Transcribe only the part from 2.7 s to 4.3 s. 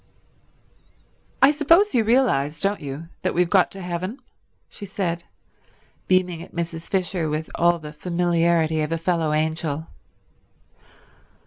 you, that we've got to heaven?"